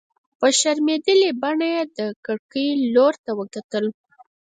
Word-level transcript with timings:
په 0.39 0.47
شرمېدلې 0.59 1.29
بڼه 1.41 1.67
يې 1.75 1.83
د 1.97 1.99
کړکۍ 2.25 2.69
لور 2.93 3.13
ته 3.23 3.31
وکتل. 3.39 3.85